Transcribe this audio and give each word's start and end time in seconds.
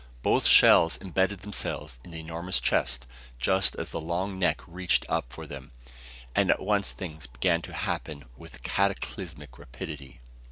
Both 0.23 0.47
shells 0.47 0.97
imbedded 0.97 1.41
themselves 1.41 1.99
in 2.03 2.09
the 2.09 2.19
enormous 2.19 2.59
chest, 2.59 3.05
just 3.37 3.75
as 3.75 3.89
the 3.91 4.01
long 4.01 4.39
neck 4.39 4.61
reached 4.65 5.05
up 5.07 5.31
for 5.31 5.45
them. 5.45 5.71
And 6.35 6.49
at 6.49 6.59
once 6.63 6.91
things 6.91 7.27
began 7.27 7.61
to 7.61 7.73
happen 7.73 8.25
with 8.35 8.63
cataclysmic 8.63 9.59
rapidity. 9.59 10.19